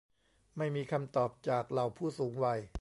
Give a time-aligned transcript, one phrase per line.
[0.57, 2.61] ไม่มีคำตอบจากเหล่าผู้สูงวัย